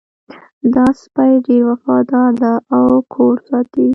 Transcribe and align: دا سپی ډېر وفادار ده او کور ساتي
دا 0.73 0.85
سپی 1.01 1.31
ډېر 1.45 1.61
وفادار 1.69 2.29
ده 2.43 2.53
او 2.77 2.85
کور 3.13 3.35
ساتي 3.49 3.85